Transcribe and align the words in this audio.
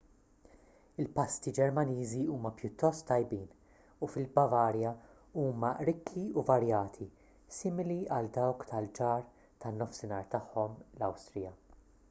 il-pasti 1.01 1.51
ġermaniżi 1.57 2.21
huma 2.35 2.51
pjuttost 2.61 3.03
tajbin 3.09 3.43
u 4.07 4.07
fil-bavarja 4.13 4.93
huma 5.41 5.69
rikki 5.89 6.23
u 6.39 6.45
varjati 6.47 7.07
simili 7.59 7.99
għal 8.17 8.31
dawk 8.39 8.65
tal-ġar 8.71 9.27
tan-nofsinhar 9.67 10.25
tagħhom 10.33 10.75
l-awstrija 10.97 11.53